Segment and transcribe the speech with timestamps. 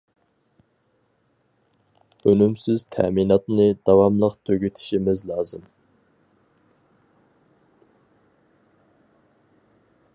[2.31, 5.69] ئۈنۈمسىز تەمىناتنى داۋاملىق تۈگىتىشىمىز لازىم.